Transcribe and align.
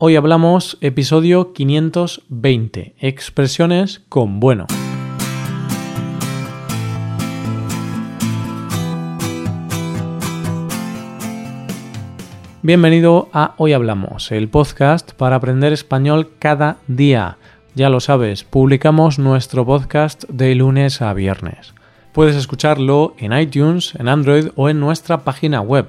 Hoy 0.00 0.14
hablamos 0.14 0.78
episodio 0.80 1.52
520, 1.52 2.94
expresiones 3.00 4.00
con 4.08 4.38
bueno. 4.38 4.68
Bienvenido 12.62 13.28
a 13.32 13.54
Hoy 13.56 13.72
Hablamos, 13.72 14.30
el 14.30 14.48
podcast 14.48 15.14
para 15.14 15.34
aprender 15.34 15.72
español 15.72 16.30
cada 16.38 16.76
día. 16.86 17.38
Ya 17.74 17.90
lo 17.90 17.98
sabes, 17.98 18.44
publicamos 18.44 19.18
nuestro 19.18 19.66
podcast 19.66 20.22
de 20.28 20.54
lunes 20.54 21.02
a 21.02 21.12
viernes. 21.12 21.74
Puedes 22.12 22.36
escucharlo 22.36 23.14
en 23.18 23.32
iTunes, 23.32 23.96
en 23.96 24.06
Android 24.06 24.50
o 24.54 24.68
en 24.68 24.78
nuestra 24.78 25.24
página 25.24 25.60
web 25.60 25.88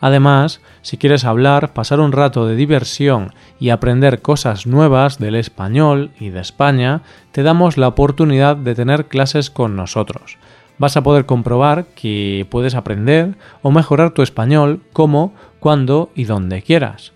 Además, 0.00 0.60
si 0.82 0.98
quieres 0.98 1.24
hablar, 1.24 1.72
pasar 1.72 2.00
un 2.00 2.12
rato 2.12 2.46
de 2.46 2.56
diversión 2.56 3.32
y 3.58 3.70
aprender 3.70 4.20
cosas 4.20 4.66
nuevas 4.66 5.18
del 5.18 5.34
español 5.34 6.10
y 6.20 6.28
de 6.30 6.40
España, 6.40 7.02
te 7.32 7.42
damos 7.42 7.78
la 7.78 7.88
oportunidad 7.88 8.56
de 8.56 8.74
tener 8.74 9.06
clases 9.06 9.50
con 9.50 9.74
nosotros. 9.74 10.38
Vas 10.78 10.96
a 10.98 11.02
poder 11.02 11.24
comprobar 11.24 11.86
que 11.94 12.46
puedes 12.50 12.74
aprender 12.74 13.36
o 13.62 13.70
mejorar 13.70 14.10
tu 14.10 14.22
español 14.22 14.82
como, 14.92 15.32
cuando 15.60 16.10
y 16.14 16.24
donde 16.24 16.60
quieras. 16.60 17.12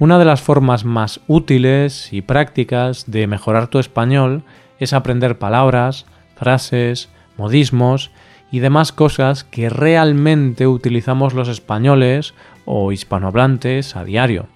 Una 0.00 0.18
de 0.18 0.24
las 0.24 0.42
formas 0.42 0.84
más 0.84 1.20
útiles 1.28 2.12
y 2.12 2.22
prácticas 2.22 3.04
de 3.06 3.28
mejorar 3.28 3.68
tu 3.68 3.78
español 3.78 4.42
es 4.80 4.92
aprender 4.92 5.38
palabras, 5.38 6.06
frases, 6.34 7.08
modismos 7.36 8.10
y 8.54 8.60
demás 8.60 8.92
cosas 8.92 9.42
que 9.42 9.68
realmente 9.68 10.68
utilizamos 10.68 11.34
los 11.34 11.48
españoles 11.48 12.34
o 12.64 12.92
hispanohablantes 12.92 13.96
a 13.96 14.04
diario. 14.04 14.46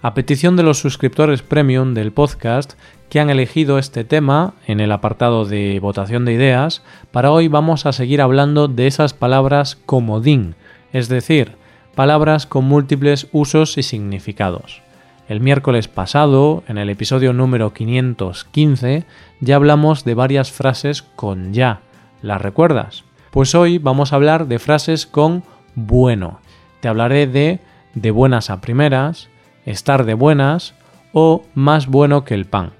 A 0.00 0.14
petición 0.14 0.54
de 0.54 0.62
los 0.62 0.78
suscriptores 0.78 1.42
premium 1.42 1.92
del 1.92 2.12
podcast 2.12 2.74
que 3.10 3.18
han 3.18 3.30
elegido 3.30 3.80
este 3.80 4.04
tema 4.04 4.54
en 4.68 4.78
el 4.78 4.92
apartado 4.92 5.44
de 5.44 5.80
votación 5.80 6.24
de 6.24 6.34
ideas, 6.34 6.84
para 7.10 7.32
hoy 7.32 7.48
vamos 7.48 7.84
a 7.84 7.90
seguir 7.90 8.20
hablando 8.20 8.68
de 8.68 8.86
esas 8.86 9.12
palabras 9.12 9.74
comodín, 9.74 10.54
es 10.92 11.08
decir, 11.08 11.56
palabras 11.96 12.46
con 12.46 12.66
múltiples 12.66 13.26
usos 13.32 13.76
y 13.76 13.82
significados. 13.82 14.82
El 15.28 15.40
miércoles 15.40 15.88
pasado, 15.88 16.62
en 16.68 16.78
el 16.78 16.88
episodio 16.90 17.32
número 17.32 17.72
515, 17.72 19.04
ya 19.40 19.56
hablamos 19.56 20.04
de 20.04 20.14
varias 20.14 20.52
frases 20.52 21.02
con 21.02 21.52
ya. 21.52 21.80
¿Las 22.22 22.40
recuerdas? 22.40 23.02
Pues 23.32 23.54
hoy 23.54 23.78
vamos 23.78 24.12
a 24.12 24.16
hablar 24.16 24.46
de 24.46 24.58
frases 24.58 25.06
con 25.06 25.42
bueno. 25.74 26.40
Te 26.80 26.88
hablaré 26.88 27.26
de 27.26 27.60
de 27.94 28.10
buenas 28.10 28.50
a 28.50 28.60
primeras, 28.60 29.30
estar 29.64 30.04
de 30.04 30.12
buenas 30.12 30.74
o 31.14 31.42
más 31.54 31.86
bueno 31.86 32.24
que 32.24 32.34
el 32.34 32.44
pan. 32.44 32.72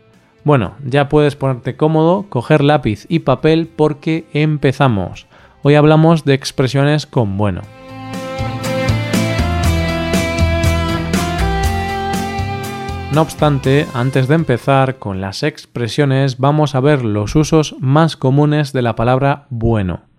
Bueno, 0.45 0.75
ya 0.85 1.09
puedes 1.09 1.37
ponerte 1.37 1.77
cómodo, 1.77 2.27
coger 2.29 2.63
lápiz 2.63 3.07
y 3.09 3.21
papel 3.21 3.67
porque 3.67 4.27
empezamos. 4.35 5.27
Hoy 5.63 5.75
hablamos 5.75 6.27
de 6.27 6.35
expresiones 6.35 7.07
con 7.07 7.39
bueno. 7.39 7.63
No 13.15 13.23
obstante, 13.23 13.87
antes 13.95 14.29
de 14.29 14.35
empezar 14.35 14.99
con 14.99 15.23
las 15.23 15.45
expresiones, 15.45 16.37
vamos 16.37 16.75
a 16.75 16.81
ver 16.81 17.07
los 17.07 17.37
usos 17.37 17.75
más 17.81 18.19
comunes 18.19 18.75
de 18.75 18.83
la 18.83 18.95
palabra 18.97 19.47
bueno. 19.49 20.12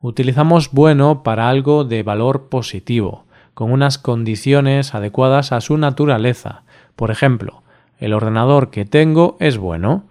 Utilizamos 0.00 0.70
bueno 0.70 1.24
para 1.24 1.48
algo 1.48 1.82
de 1.82 2.04
valor 2.04 2.48
positivo, 2.48 3.24
con 3.54 3.72
unas 3.72 3.98
condiciones 3.98 4.94
adecuadas 4.94 5.50
a 5.50 5.60
su 5.60 5.76
naturaleza. 5.76 6.62
Por 6.94 7.10
ejemplo, 7.10 7.64
el 7.98 8.12
ordenador 8.14 8.70
que 8.70 8.84
tengo 8.84 9.36
es 9.40 9.58
bueno. 9.58 10.04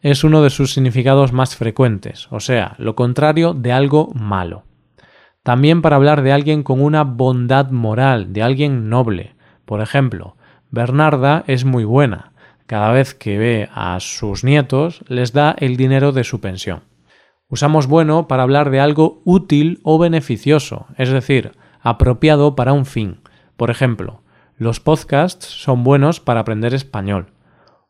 Es 0.00 0.22
uno 0.22 0.42
de 0.42 0.50
sus 0.50 0.72
significados 0.72 1.32
más 1.32 1.56
frecuentes, 1.56 2.28
o 2.30 2.38
sea, 2.38 2.76
lo 2.78 2.94
contrario 2.94 3.52
de 3.52 3.72
algo 3.72 4.12
malo. 4.14 4.62
También 5.42 5.82
para 5.82 5.96
hablar 5.96 6.22
de 6.22 6.30
alguien 6.30 6.62
con 6.62 6.80
una 6.80 7.02
bondad 7.02 7.70
moral, 7.72 8.32
de 8.32 8.44
alguien 8.44 8.88
noble. 8.88 9.34
Por 9.64 9.80
ejemplo, 9.80 10.36
Bernarda 10.70 11.42
es 11.48 11.64
muy 11.64 11.84
buena. 11.84 12.30
Cada 12.66 12.92
vez 12.92 13.12
que 13.12 13.38
ve 13.38 13.68
a 13.74 13.98
sus 13.98 14.44
nietos 14.44 15.02
les 15.08 15.32
da 15.32 15.56
el 15.58 15.76
dinero 15.76 16.12
de 16.12 16.22
su 16.22 16.40
pensión. 16.40 16.91
Usamos 17.52 17.86
bueno 17.86 18.28
para 18.28 18.44
hablar 18.44 18.70
de 18.70 18.80
algo 18.80 19.20
útil 19.26 19.80
o 19.82 19.98
beneficioso, 19.98 20.86
es 20.96 21.10
decir, 21.10 21.52
apropiado 21.82 22.56
para 22.56 22.72
un 22.72 22.86
fin. 22.86 23.20
Por 23.58 23.70
ejemplo, 23.70 24.22
los 24.56 24.80
podcasts 24.80 25.48
son 25.48 25.84
buenos 25.84 26.18
para 26.18 26.40
aprender 26.40 26.72
español. 26.72 27.26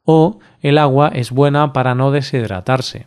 O 0.03 0.41
el 0.63 0.79
agua 0.79 1.13
es 1.15 1.31
buena 1.31 1.73
para 1.73 1.95
no 1.95 2.11
deshidratarse. 2.11 3.07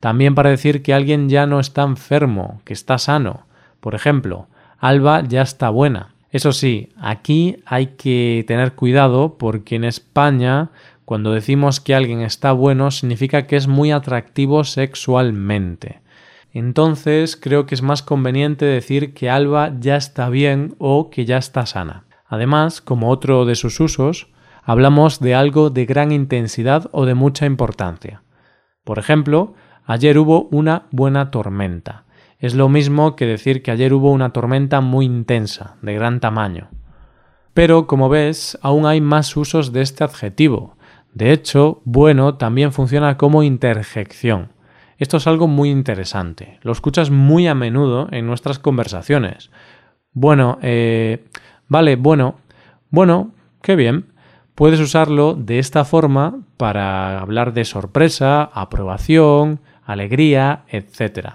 También 0.00 0.34
para 0.34 0.50
decir 0.50 0.82
que 0.82 0.94
alguien 0.94 1.28
ya 1.28 1.46
no 1.46 1.60
está 1.60 1.84
enfermo, 1.84 2.60
que 2.64 2.72
está 2.72 2.98
sano. 2.98 3.46
Por 3.78 3.94
ejemplo, 3.94 4.48
Alba 4.80 5.22
ya 5.22 5.42
está 5.42 5.70
buena. 5.70 6.16
Eso 6.28 6.50
sí, 6.50 6.92
aquí 6.96 7.62
hay 7.66 7.94
que 7.94 8.44
tener 8.48 8.72
cuidado 8.72 9.38
porque 9.38 9.76
en 9.76 9.84
España 9.84 10.72
cuando 11.04 11.32
decimos 11.32 11.80
que 11.80 11.94
alguien 11.94 12.20
está 12.20 12.52
bueno 12.52 12.90
significa 12.90 13.46
que 13.46 13.56
es 13.56 13.66
muy 13.66 13.92
atractivo 13.92 14.64
sexualmente. 14.64 16.00
Entonces 16.52 17.36
creo 17.36 17.66
que 17.66 17.74
es 17.74 17.82
más 17.82 18.02
conveniente 18.02 18.64
decir 18.64 19.12
que 19.12 19.28
Alba 19.28 19.72
ya 19.80 19.96
está 19.96 20.28
bien 20.28 20.76
o 20.78 21.10
que 21.10 21.24
ya 21.24 21.36
está 21.36 21.66
sana. 21.66 22.04
Además, 22.26 22.80
como 22.80 23.10
otro 23.10 23.44
de 23.44 23.54
sus 23.54 23.80
usos, 23.80 24.28
hablamos 24.62 25.20
de 25.20 25.34
algo 25.34 25.70
de 25.70 25.84
gran 25.84 26.12
intensidad 26.12 26.88
o 26.92 27.06
de 27.06 27.14
mucha 27.14 27.44
importancia. 27.44 28.22
Por 28.84 28.98
ejemplo, 28.98 29.54
ayer 29.84 30.18
hubo 30.18 30.48
una 30.50 30.86
buena 30.90 31.30
tormenta. 31.30 32.04
Es 32.38 32.54
lo 32.54 32.68
mismo 32.68 33.16
que 33.16 33.26
decir 33.26 33.62
que 33.62 33.70
ayer 33.70 33.92
hubo 33.92 34.10
una 34.10 34.30
tormenta 34.30 34.80
muy 34.80 35.06
intensa, 35.06 35.76
de 35.82 35.94
gran 35.94 36.20
tamaño. 36.20 36.68
Pero, 37.52 37.86
como 37.86 38.08
ves, 38.08 38.58
aún 38.62 38.84
hay 38.84 39.00
más 39.00 39.36
usos 39.36 39.72
de 39.72 39.82
este 39.82 40.04
adjetivo, 40.04 40.73
de 41.14 41.32
hecho, 41.32 41.80
bueno 41.84 42.34
también 42.34 42.72
funciona 42.72 43.16
como 43.16 43.44
interjección. 43.44 44.52
Esto 44.98 45.16
es 45.16 45.26
algo 45.26 45.46
muy 45.46 45.70
interesante. 45.70 46.58
Lo 46.62 46.72
escuchas 46.72 47.10
muy 47.10 47.46
a 47.46 47.54
menudo 47.54 48.08
en 48.10 48.26
nuestras 48.26 48.58
conversaciones. 48.58 49.50
Bueno, 50.12 50.58
eh, 50.62 51.24
vale, 51.68 51.96
bueno, 51.96 52.36
bueno, 52.90 53.32
qué 53.62 53.76
bien. 53.76 54.06
Puedes 54.54 54.80
usarlo 54.80 55.34
de 55.34 55.58
esta 55.58 55.84
forma 55.84 56.40
para 56.56 57.20
hablar 57.20 57.52
de 57.52 57.64
sorpresa, 57.64 58.42
aprobación, 58.42 59.60
alegría, 59.84 60.64
etc. 60.68 61.34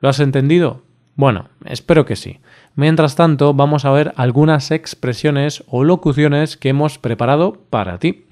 ¿Lo 0.00 0.08
has 0.08 0.20
entendido? 0.20 0.82
Bueno, 1.16 1.48
espero 1.64 2.04
que 2.04 2.16
sí. 2.16 2.40
Mientras 2.74 3.14
tanto, 3.14 3.54
vamos 3.54 3.84
a 3.84 3.92
ver 3.92 4.12
algunas 4.16 4.72
expresiones 4.72 5.62
o 5.68 5.84
locuciones 5.84 6.56
que 6.56 6.70
hemos 6.70 6.98
preparado 6.98 7.52
para 7.70 7.98
ti 7.98 8.24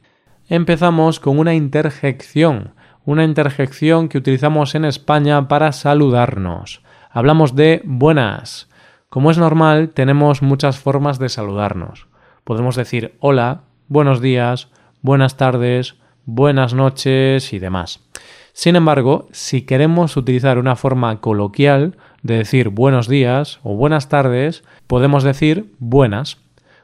empezamos 0.53 1.19
con 1.19 1.39
una 1.39 1.55
interjección, 1.55 2.75
una 3.07 3.25
interjección 3.25 4.11
que 4.11 4.19
utilizamos 4.19 4.75
en 4.75 4.85
España 4.85 5.49
para 5.49 5.73
saludarnos. 5.73 6.83
Hablamos 7.11 7.57
de 7.57 7.81
buenas. 7.87 8.69
Como 9.09 9.31
es 9.31 9.39
normal, 9.39 9.93
tenemos 9.95 10.43
muchas 10.43 10.79
formas 10.79 11.19
de 11.19 11.31
saludarnos. 11.31 12.07
Podemos 12.45 12.77
decir 12.77 13.15
hola, 13.21 13.63
buenos 13.89 14.21
días, 14.21 14.69
buenas 15.01 15.39
tardes, 15.39 15.95
buenas 16.27 16.75
noches 16.75 17.55
y 17.55 17.59
demás. 17.59 18.05
Sin 18.53 18.77
embargo, 18.77 19.29
si 19.33 19.63
queremos 19.63 20.19
utilizar 20.19 20.59
una 20.59 20.77
forma 20.77 21.23
coloquial 21.23 21.97
de 22.23 22.37
decir 22.37 22.69
buenos 22.69 23.09
días 23.09 23.59
o 23.63 23.75
buenas 23.75 24.11
tardes, 24.11 24.65
podemos 24.87 25.25
decir 25.25 25.73
buenas. 25.79 26.42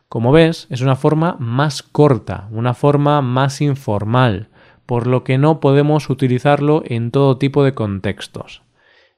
Como 0.08 0.32
ves, 0.32 0.66
es 0.70 0.80
una 0.80 0.96
forma 0.96 1.36
más 1.38 1.82
corta, 1.82 2.48
una 2.50 2.72
forma 2.72 3.20
más 3.20 3.60
informal, 3.60 4.48
por 4.86 5.06
lo 5.06 5.22
que 5.22 5.36
no 5.36 5.60
podemos 5.60 6.08
utilizarlo 6.08 6.82
en 6.86 7.10
todo 7.10 7.36
tipo 7.36 7.62
de 7.62 7.74
contextos. 7.74 8.62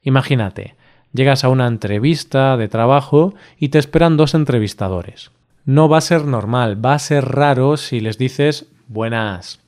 Imagínate, 0.02 0.74
llegas 1.12 1.44
a 1.44 1.48
una 1.48 1.68
entrevista 1.68 2.56
de 2.56 2.66
trabajo 2.66 3.34
y 3.56 3.68
te 3.68 3.78
esperan 3.78 4.16
dos 4.16 4.34
entrevistadores. 4.34 5.30
No 5.64 5.88
va 5.88 5.98
a 5.98 6.02
ser 6.02 6.24
normal, 6.24 6.84
va 6.84 6.94
a 6.94 6.98
ser 6.98 7.24
raro 7.24 7.76
si 7.76 8.00
les 8.00 8.18
dices 8.18 8.66
buenas. 8.88 9.60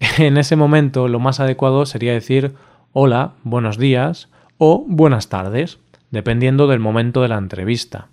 En 0.18 0.38
ese 0.38 0.56
momento 0.56 1.06
lo 1.06 1.20
más 1.20 1.38
adecuado 1.38 1.86
sería 1.86 2.12
decir 2.12 2.54
hola, 2.92 3.34
buenos 3.44 3.76
días 3.78 4.30
o 4.58 4.84
buenas 4.88 5.28
tardes. 5.28 5.78
dependiendo 6.10 6.66
del 6.66 6.78
momento 6.78 7.22
de 7.22 7.28
la 7.28 7.38
entrevista. 7.38 8.08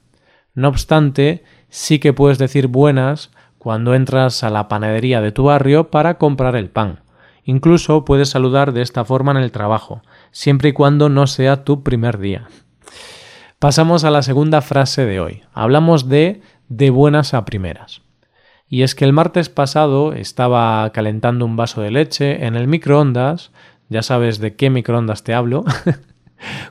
No 0.55 0.69
obstante, 0.69 1.43
sí 1.69 1.99
que 1.99 2.13
puedes 2.13 2.37
decir 2.37 2.67
buenas 2.67 3.31
cuando 3.57 3.93
entras 3.93 4.43
a 4.43 4.49
la 4.49 4.67
panadería 4.67 5.21
de 5.21 5.31
tu 5.31 5.45
barrio 5.45 5.89
para 5.89 6.17
comprar 6.17 6.55
el 6.55 6.69
pan. 6.69 7.01
Incluso 7.43 8.05
puedes 8.05 8.29
saludar 8.29 8.73
de 8.73 8.81
esta 8.81 9.05
forma 9.05 9.31
en 9.31 9.37
el 9.37 9.51
trabajo, 9.51 10.01
siempre 10.31 10.69
y 10.69 10.73
cuando 10.73 11.09
no 11.09 11.27
sea 11.27 11.63
tu 11.63 11.83
primer 11.83 12.19
día. 12.19 12.47
Pasamos 13.59 14.03
a 14.03 14.11
la 14.11 14.21
segunda 14.21 14.61
frase 14.61 15.05
de 15.05 15.19
hoy. 15.19 15.41
Hablamos 15.53 16.07
de 16.07 16.41
de 16.69 16.91
buenas 16.91 17.33
a 17.33 17.43
primeras. 17.45 18.01
Y 18.69 18.83
es 18.83 18.93
que 18.93 19.03
el 19.03 19.13
martes 19.13 19.49
pasado 19.49 20.13
estaba 20.13 20.89
calentando 20.91 21.43
un 21.43 21.55
vaso 21.55 21.81
de 21.81 21.91
leche 21.91 22.45
en 22.45 22.55
el 22.55 22.67
microondas, 22.67 23.51
ya 23.89 24.03
sabes 24.03 24.37
de 24.37 24.55
qué 24.55 24.69
microondas 24.69 25.23
te 25.23 25.33
hablo, 25.33 25.65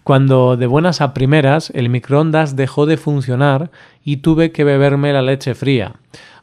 cuando 0.04 0.56
de 0.56 0.66
buenas 0.66 1.00
a 1.00 1.14
primeras 1.14 1.70
el 1.74 1.88
microondas 1.88 2.56
dejó 2.56 2.86
de 2.86 2.96
funcionar 2.96 3.70
y 4.04 4.18
tuve 4.18 4.52
que 4.52 4.64
beberme 4.64 5.12
la 5.12 5.22
leche 5.22 5.54
fría. 5.54 5.94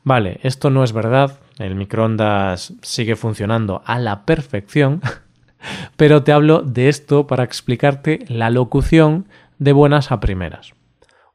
Vale, 0.04 0.39
esto 0.44 0.69
no 0.69 0.83
es 0.83 0.94
verdad, 0.94 1.39
el 1.57 1.75
microondas 1.75 2.74
sigue 2.81 3.16
funcionando 3.16 3.81
a 3.86 4.00
la 4.00 4.25
perfección, 4.25 5.01
pero 5.95 6.24
te 6.24 6.31
hablo 6.31 6.62
de 6.62 6.89
esto 6.89 7.27
para 7.27 7.44
explicarte 7.44 8.25
la 8.27 8.50
locución 8.50 9.27
de 9.57 9.74
buenas 9.74 10.12
a 10.12 10.19
primeras. 10.19 10.74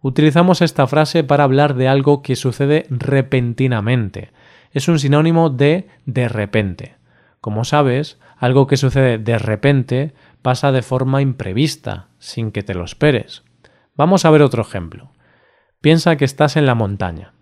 Utilizamos 0.03 0.63
esta 0.63 0.87
frase 0.87 1.25
para 1.25 1.45
hablar 1.45 1.75
de 1.75 1.89
algo 1.89 2.23
que 2.23 2.37
sucede 2.37 2.87
repentinamente. 2.91 4.31
Es 4.73 4.89
un 4.89 4.99
sinónimo 4.99 5.51
de 5.51 5.89
de 6.07 6.29
repente. 6.29 6.95
Como 7.41 7.65
sabes, 7.65 8.19
algo 8.39 8.67
que 8.67 8.77
sucede 8.77 9.19
de 9.19 9.39
repente 9.39 10.15
pasa 10.43 10.73
de 10.73 10.83
forma 10.83 11.23
imprevista, 11.23 12.09
sin 12.19 12.53
que 12.53 12.63
te 12.63 12.75
lo 12.75 12.85
esperes. 12.85 13.43
Vamos 13.97 14.25
a 14.25 14.31
ver 14.31 14.43
otro 14.43 14.63
ejemplo. 14.63 15.13
Piensa 15.81 16.17
que 16.17 16.25
estás 16.25 16.57
en 16.57 16.67
la 16.67 16.75
montaña. 16.75 17.33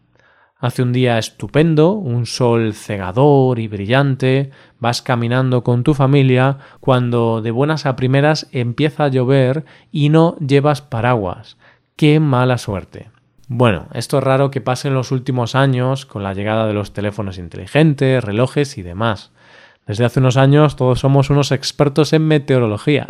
Hace 0.61 0.83
un 0.83 0.93
día 0.93 1.19
estupendo, 1.19 1.93
un 1.93 2.27
sol 2.27 2.75
cegador 2.75 3.61
y 3.61 3.69
brillante, 3.69 4.51
vas 4.81 5.03
caminando 5.03 5.63
con 5.63 5.85
tu 5.85 5.95
familia 5.95 6.59
cuando 6.81 7.43
de 7.43 7.53
buenas 7.53 7.87
a 7.87 7.95
primeras 7.95 8.49
empieza 8.51 9.05
a 9.05 9.09
llover 9.09 9.65
y 9.93 10.09
no 10.09 10.37
llevas 10.39 10.83
paraguas. 10.83 11.59
¡Qué 11.95 12.19
mala 12.19 12.59
suerte! 12.59 13.11
Bueno, 13.47 13.87
esto 13.95 14.19
es 14.19 14.25
raro 14.25 14.51
que 14.51 14.61
pase 14.61 14.89
en 14.89 14.95
los 14.95 15.13
últimos 15.13 15.55
años 15.55 16.07
con 16.07 16.25
la 16.25 16.35
llegada 16.35 16.67
de 16.67 16.75
los 16.75 16.93
teléfonos 16.93 17.39
inteligentes, 17.39 18.23
relojes 18.23 18.79
y 18.79 18.83
demás. 18.83 19.31
Desde 19.89 20.05
hace 20.05 20.21
unos 20.21 20.37
años 20.37 20.77
todos 20.77 21.01
somos 21.01 21.31
unos 21.31 21.51
expertos 21.51 22.13
en 22.13 22.29
meteorología. 22.29 23.07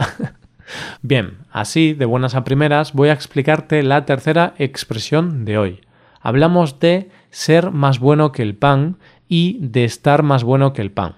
Bien, 1.03 1.39
así, 1.51 1.93
de 1.93 2.05
buenas 2.05 2.37
a 2.37 2.45
primeras, 2.45 2.93
voy 2.93 3.09
a 3.09 3.15
explicarte 3.15 3.83
la 3.83 4.07
tercera 4.07 4.55
expresión 4.59 5.45
de 5.45 5.59
hoy. 5.59 5.81
Hablamos 6.21 6.79
de 6.79 7.11
ser 7.31 7.73
más 7.73 7.99
bueno 7.99 8.31
que 8.31 8.43
el 8.43 8.55
pan 8.55 8.97
y 9.29 9.59
de 9.61 9.85
estar 9.85 10.23
más 10.23 10.45
bueno 10.45 10.73
que 10.73 10.81
el 10.81 10.93
pan. 10.93 11.17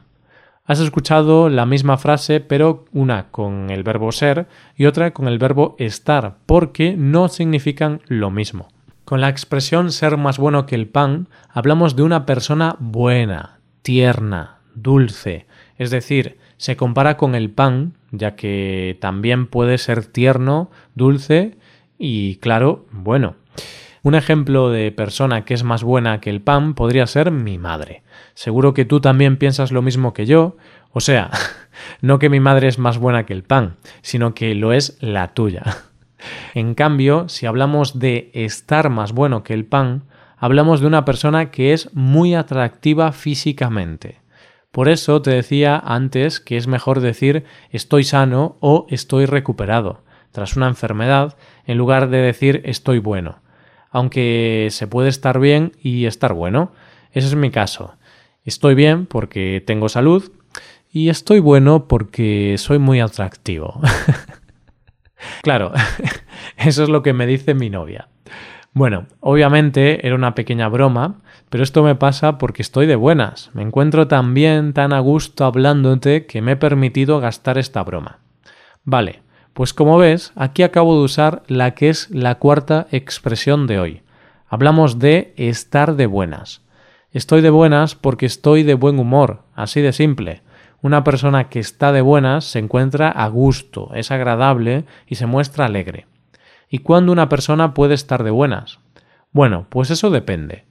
Has 0.65 0.81
escuchado 0.81 1.51
la 1.51 1.67
misma 1.67 1.99
frase, 1.99 2.41
pero 2.41 2.87
una 2.93 3.31
con 3.31 3.69
el 3.69 3.83
verbo 3.83 4.13
ser 4.13 4.47
y 4.77 4.87
otra 4.87 5.13
con 5.13 5.29
el 5.29 5.39
verbo 5.39 5.77
estar, 5.79 6.37
porque 6.47 6.95
no 6.97 7.29
significan 7.29 8.01
lo 8.07 8.31
mismo. 8.31 8.69
Con 9.05 9.21
la 9.21 9.29
expresión 9.29 9.93
ser 9.93 10.17
más 10.17 10.39
bueno 10.39 10.65
que 10.65 10.77
el 10.77 10.89
pan, 10.89 11.29
hablamos 11.51 11.97
de 11.97 12.03
una 12.05 12.25
persona 12.25 12.77
buena, 12.79 13.59
tierna, 13.83 14.61
dulce, 14.75 15.47
es 15.81 15.91
decir, 15.91 16.37
se 16.59 16.77
compara 16.77 17.17
con 17.17 17.35
el 17.35 17.49
pan, 17.49 17.95
ya 18.11 18.37
que 18.37 18.99
también 19.01 19.47
puede 19.47 19.79
ser 19.79 20.05
tierno, 20.05 20.71
dulce 20.95 21.57
y, 21.99 22.37
claro, 22.37 22.85
bueno. 22.93 23.37
Un 24.03 24.15
ejemplo 24.15 24.69
de 24.69 24.93
persona 24.93 25.47
que 25.47 25.55
es 25.55 25.65
más 25.65 25.83
buena 25.83 26.21
que 26.21 26.29
el 26.29 26.43
pan 26.43 26.75
podría 26.75 27.07
ser 27.07 27.31
mi 27.31 27.57
madre. 27.57 28.03
Seguro 28.35 28.75
que 28.75 28.85
tú 28.85 29.01
también 29.01 29.39
piensas 29.39 29.73
lo 29.73 29.81
mismo 29.81 30.13
que 30.13 30.27
yo, 30.27 30.59
o 30.93 31.01
sea, 31.01 31.31
no 32.03 32.19
que 32.19 32.29
mi 32.29 32.41
madre 32.41 32.69
es 32.69 32.79
más 32.79 32.99
buena 32.99 33.25
que 33.25 33.33
el 33.33 33.43
pan, 33.43 33.77
sino 34.03 34.35
que 34.35 34.55
lo 34.55 34.75
es 34.75 34.99
la 35.01 35.33
tuya. 35.33 35.63
En 36.53 36.75
cambio, 36.75 37.31
si 37.31 37.47
hablamos 37.47 37.99
de 37.99 38.31
estar 38.35 38.91
más 38.91 39.13
bueno 39.13 39.43
que 39.43 39.55
el 39.55 39.65
pan, 39.65 40.03
hablamos 40.37 40.83
de 40.83 40.89
una 40.89 41.07
persona 41.07 41.51
que 41.51 41.73
es 41.73 41.89
muy 41.95 42.35
atractiva 42.35 43.13
físicamente. 43.13 44.21
Por 44.73 44.89
eso 44.89 45.21
te 45.23 45.31
decía 45.31 45.79
antes 45.79 46.41
que 46.41 46.57
es 46.57 46.67
mejor 46.67 47.01
decir 47.01 47.45
estoy 47.71 48.05
sano 48.05 48.57
o 48.61 48.87
estoy 48.89 49.27
recuperado 49.27 50.03
tras 50.33 50.57
una 50.57 50.69
enfermedad 50.69 51.37
en 51.67 51.77
lugar 51.77 52.09
de 52.09 52.19
decir 52.19 52.63
estoy 52.65 53.01
bueno 53.01 53.41
aunque 53.91 54.69
se 54.71 54.87
puede 54.87 55.09
estar 55.09 55.41
bien 55.41 55.73
y 55.83 56.07
estar 56.07 56.33
bueno. 56.33 56.73
Ese 57.13 57.29
es 57.29 57.35
mi 57.35 57.51
caso. 57.51 57.97
Estoy 58.45 58.75
bien 58.75 59.07
porque 59.07 59.63
tengo 59.67 59.89
salud 59.89 60.33
y 60.91 61.09
estoy 61.09 61.41
bueno 61.41 61.89
porque 61.89 62.57
soy 62.59 62.79
muy 62.79 63.01
atractivo. 63.01 63.81
claro, 65.43 65.73
eso 66.57 66.85
es 66.85 66.89
lo 66.89 67.03
que 67.03 67.13
me 67.13 67.27
dice 67.27 67.55
mi 67.55 67.69
novia. 67.69 68.09
Bueno, 68.73 69.07
obviamente 69.19 70.07
era 70.07 70.15
una 70.15 70.37
pequeña 70.37 70.69
broma, 70.69 71.23
pero 71.49 71.65
esto 71.65 71.83
me 71.83 71.97
pasa 71.97 72.39
porque 72.39 72.63
estoy 72.63 72.87
de 72.87 72.95
buenas. 72.95 73.51
Me 73.53 73.63
encuentro 73.63 74.07
tan 74.07 74.33
bien, 74.33 74.73
tan 74.73 74.93
a 74.93 75.01
gusto 75.01 75.45
hablándote 75.45 76.27
que 76.27 76.41
me 76.41 76.53
he 76.53 76.57
permitido 76.57 77.19
gastar 77.19 77.59
esta 77.59 77.83
broma. 77.83 78.21
Vale, 78.85 79.23
pues 79.55 79.75
como 79.75 79.99
ves, 79.99 80.33
aquí 80.37 80.63
acabo 80.63 80.97
de 80.97 81.05
usar 81.05 81.43
la 81.49 81.75
que 81.75 81.89
es 81.89 82.11
la 82.11 82.37
cuarta 82.37 82.87
expresión 82.93 83.67
de 83.67 83.81
hoy. 83.81 84.03
Hablamos 84.49 85.01
de 85.01 85.35
estar 85.37 85.97
de 85.97 86.07
buenas. 86.07 86.63
Estoy 87.11 87.41
de 87.41 87.51
buenas 87.51 87.97
porque 87.97 88.27
estoy 88.27 88.63
de 88.63 88.75
buen 88.75 89.01
humor, 89.01 89.43
así 89.55 89.81
de 89.81 89.93
simple. 89.93 90.43
Una 90.81 91.03
persona 91.03 91.49
que 91.49 91.59
está 91.59 91.91
de 91.91 92.03
buenas 92.03 92.45
se 92.45 92.61
encuentra 92.61 93.11
a 93.11 93.27
gusto, 93.27 93.91
es 93.95 94.13
agradable 94.13 94.85
y 95.09 95.17
se 95.17 95.27
muestra 95.27 95.67
alegre. 95.67 96.07
¿Y 96.73 96.79
cuándo 96.79 97.11
una 97.11 97.29
persona 97.29 97.75
puede 97.75 97.95
estar 97.95 98.23
de 98.23 98.31
buenas? 98.31 98.79
Bueno, 99.33 99.67
pues 99.69 99.91
eso 99.91 100.09
depende. 100.09 100.65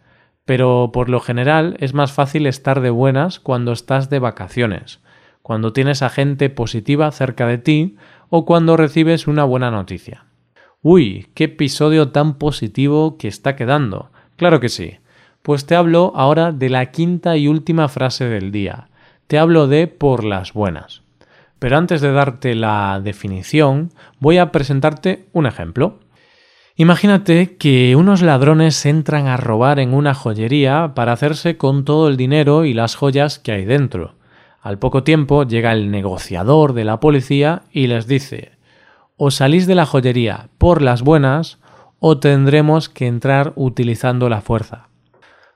Pero 0.45 0.91
por 0.93 1.09
lo 1.09 1.19
general 1.19 1.75
es 1.79 1.93
más 1.93 2.13
fácil 2.13 2.47
estar 2.47 2.79
de 2.79 2.89
buenas 2.89 3.41
cuando 3.41 3.73
estás 3.73 4.09
de 4.09 4.19
vacaciones, 4.19 5.01
cuando 5.41 5.73
tienes 5.73 6.01
a 6.01 6.09
gente 6.09 6.49
positiva 6.49 7.11
cerca 7.11 7.45
de 7.47 7.57
ti 7.57 7.97
o 8.29 8.45
cuando 8.45 8.77
recibes 8.77 9.27
una 9.27 9.43
buena 9.43 9.71
noticia. 9.71 10.25
Uy, 10.81 11.27
qué 11.33 11.43
episodio 11.43 12.11
tan 12.11 12.37
positivo 12.37 13.17
que 13.17 13.27
está 13.27 13.57
quedando. 13.57 14.09
Claro 14.37 14.61
que 14.61 14.69
sí. 14.69 14.99
Pues 15.41 15.65
te 15.65 15.75
hablo 15.75 16.13
ahora 16.15 16.53
de 16.53 16.69
la 16.69 16.91
quinta 16.91 17.35
y 17.35 17.49
última 17.49 17.89
frase 17.89 18.25
del 18.25 18.53
día. 18.53 18.87
Te 19.27 19.37
hablo 19.37 19.67
de 19.67 19.87
por 19.87 20.23
las 20.23 20.53
buenas. 20.53 21.03
Pero 21.59 21.77
antes 21.77 22.01
de 22.01 22.11
darte 22.11 22.55
la 22.55 22.99
definición, 23.03 23.91
voy 24.19 24.37
a 24.37 24.51
presentarte 24.51 25.27
un 25.33 25.45
ejemplo. 25.45 25.99
Imagínate 26.75 27.57
que 27.57 27.95
unos 27.95 28.21
ladrones 28.21 28.85
entran 28.85 29.27
a 29.27 29.37
robar 29.37 29.79
en 29.79 29.93
una 29.93 30.13
joyería 30.13 30.93
para 30.95 31.11
hacerse 31.11 31.57
con 31.57 31.85
todo 31.85 32.07
el 32.07 32.17
dinero 32.17 32.65
y 32.65 32.73
las 32.73 32.95
joyas 32.95 33.37
que 33.37 33.51
hay 33.51 33.65
dentro. 33.65 34.15
Al 34.61 34.79
poco 34.79 35.03
tiempo 35.03 35.43
llega 35.43 35.73
el 35.73 35.91
negociador 35.91 36.73
de 36.73 36.85
la 36.85 36.99
policía 36.99 37.63
y 37.71 37.87
les 37.87 38.07
dice 38.07 38.59
o 39.19 39.31
salís 39.31 39.67
de 39.67 39.75
la 39.75 39.85
joyería 39.85 40.49
por 40.57 40.81
las 40.81 41.03
buenas 41.03 41.59
o 41.99 42.19
tendremos 42.19 42.87
que 42.87 43.05
entrar 43.05 43.51
utilizando 43.57 44.29
la 44.29 44.39
fuerza. 44.39 44.88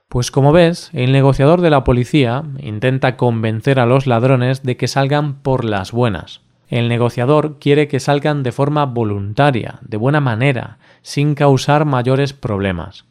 Pues 0.08 0.30
como 0.30 0.52
ves, 0.52 0.90
el 0.92 1.12
negociador 1.12 1.60
de 1.60 1.70
la 1.70 1.84
policía 1.84 2.44
intenta 2.58 3.16
convencer 3.16 3.80
a 3.80 3.86
los 3.86 4.06
ladrones 4.06 4.62
de 4.62 4.76
que 4.76 4.88
salgan 4.88 5.34
por 5.42 5.64
las 5.64 5.92
buenas. 5.92 6.40
El 6.68 6.88
negociador 6.88 7.58
quiere 7.58 7.88
que 7.88 8.00
salgan 8.00 8.42
de 8.42 8.52
forma 8.52 8.86
voluntaria, 8.86 9.78
de 9.82 9.96
buena 9.96 10.20
manera, 10.20 10.78
sin 11.02 11.34
causar 11.34 11.84
mayores 11.84 12.32
problemas. 12.32 13.04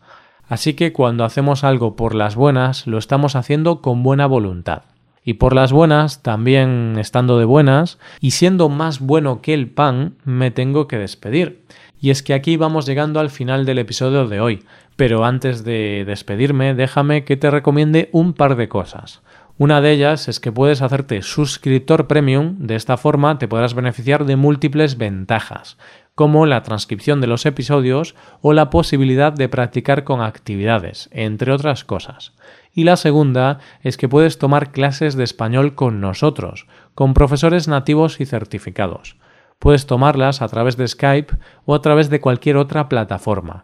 Así 0.47 0.73
que 0.73 0.93
cuando 0.93 1.23
hacemos 1.23 1.63
algo 1.63 1.95
por 1.95 2.15
las 2.15 2.35
buenas, 2.35 2.87
lo 2.87 2.97
estamos 2.97 3.35
haciendo 3.35 3.81
con 3.81 4.03
buena 4.03 4.25
voluntad 4.25 4.83
y 5.25 5.35
por 5.35 5.55
las 5.55 5.71
buenas, 5.71 6.21
también 6.21 6.97
estando 6.99 7.39
de 7.39 7.45
buenas 7.45 7.97
y 8.19 8.31
siendo 8.31 8.69
más 8.69 8.99
bueno 8.99 9.41
que 9.41 9.53
el 9.53 9.69
pan, 9.69 10.15
me 10.25 10.51
tengo 10.51 10.87
que 10.87 10.97
despedir. 10.97 11.63
Y 11.99 12.09
es 12.09 12.21
que 12.21 12.33
aquí 12.33 12.57
vamos 12.57 12.85
llegando 12.85 13.21
al 13.21 13.29
final 13.29 13.65
del 13.65 13.79
episodio 13.79 14.27
de 14.27 14.41
hoy, 14.41 14.63
pero 14.95 15.25
antes 15.25 15.63
de 15.63 16.03
despedirme, 16.05 16.73
déjame 16.73 17.23
que 17.23 17.37
te 17.37 17.49
recomiende 17.49 18.09
un 18.11 18.33
par 18.33 18.55
de 18.55 18.69
cosas. 18.69 19.21
Una 19.57 19.81
de 19.81 19.91
ellas 19.91 20.27
es 20.27 20.39
que 20.39 20.51
puedes 20.51 20.81
hacerte 20.81 21.21
suscriptor 21.21 22.07
premium, 22.07 22.55
de 22.59 22.75
esta 22.75 22.97
forma 22.97 23.37
te 23.37 23.47
podrás 23.47 23.73
beneficiar 23.73 24.25
de 24.25 24.35
múltiples 24.35 24.97
ventajas, 24.97 25.77
como 26.15 26.45
la 26.45 26.63
transcripción 26.63 27.21
de 27.21 27.27
los 27.27 27.45
episodios 27.45 28.15
o 28.41 28.53
la 28.53 28.69
posibilidad 28.69 29.31
de 29.31 29.49
practicar 29.49 30.03
con 30.03 30.21
actividades, 30.21 31.09
entre 31.11 31.51
otras 31.51 31.83
cosas 31.83 32.33
y 32.73 32.83
la 32.83 32.97
segunda 32.97 33.59
es 33.81 33.97
que 33.97 34.09
puedes 34.09 34.39
tomar 34.39 34.71
clases 34.71 35.15
de 35.15 35.23
español 35.23 35.75
con 35.75 36.01
nosotros, 36.01 36.67
con 36.95 37.13
profesores 37.13 37.67
nativos 37.67 38.19
y 38.19 38.25
certificados. 38.25 39.15
Puedes 39.59 39.85
tomarlas 39.85 40.41
a 40.41 40.47
través 40.47 40.75
de 40.75 40.87
Skype 40.87 41.37
o 41.65 41.75
a 41.75 41.81
través 41.81 42.09
de 42.09 42.19
cualquier 42.19 42.57
otra 42.57 42.89
plataforma. 42.89 43.63